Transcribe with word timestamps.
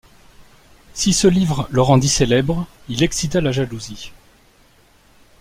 Si 0.95 1.13
ce 1.13 1.27
livre 1.27 1.67
le 1.69 1.79
rendit 1.79 2.09
célèbre, 2.09 2.65
il 2.89 3.03
excita 3.03 3.39
la 3.39 3.51
jalousie. 3.51 4.11